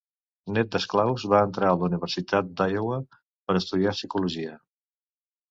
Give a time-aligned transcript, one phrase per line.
[0.53, 4.59] Nét d'esclaus, va entrar a la Universitat d'Iowa per estudiar psicologia.